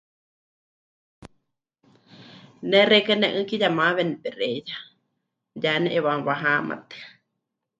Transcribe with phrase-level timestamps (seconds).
[2.69, 4.77] Ne xeikɨ́a ne'ɨkiya mawe nepexeiya
[5.61, 7.03] ya ne'iwaáma wahamatɨa.